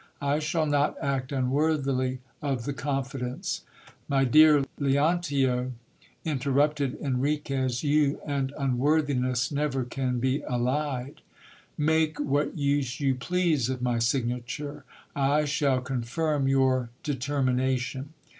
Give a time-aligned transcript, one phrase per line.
[0.23, 3.61] I shall not act unworthily of the confidence....
[4.07, 5.73] My dear Leontio,
[6.25, 11.21] interrupted Enriquez, you and unworthiness never can be allied.
[11.77, 14.85] Make what use you please of my signa ture.
[15.15, 18.13] I shall confirm your determination.